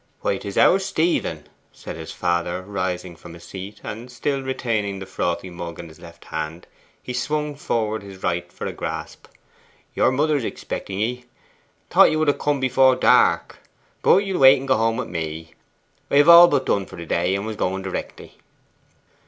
'Why, 0.21 0.37
'tis 0.39 0.57
our 0.57 0.79
Stephen!' 0.79 1.45
said 1.71 1.95
his 1.95 2.11
father, 2.11 2.63
rising 2.63 3.15
from 3.15 3.35
his 3.35 3.43
seat; 3.43 3.81
and, 3.83 4.11
still 4.11 4.41
retaining 4.41 4.97
the 4.97 5.05
frothy 5.05 5.51
mug 5.51 5.77
in 5.79 5.89
his 5.89 5.99
left 5.99 6.25
hand, 6.25 6.65
he 7.03 7.13
swung 7.13 7.53
forward 7.53 8.01
his 8.01 8.23
right 8.23 8.51
for 8.51 8.65
a 8.65 8.71
grasp. 8.73 9.27
'Your 9.93 10.11
mother 10.11 10.37
is 10.37 10.43
expecting 10.43 10.97
ye 10.99 11.25
thought 11.91 12.09
you 12.09 12.17
would 12.17 12.29
have 12.29 12.39
come 12.39 12.63
afore 12.63 12.95
dark. 12.95 13.59
But 14.01 14.25
you'll 14.25 14.39
wait 14.39 14.57
and 14.57 14.67
go 14.67 14.77
home 14.77 14.97
with 14.97 15.07
me? 15.07 15.53
I 16.09 16.15
have 16.15 16.29
all 16.29 16.47
but 16.47 16.65
done 16.65 16.87
for 16.87 16.95
the 16.95 17.05
day, 17.05 17.35
and 17.35 17.45
was 17.45 17.55
going 17.55 17.83
directly. 17.83 18.39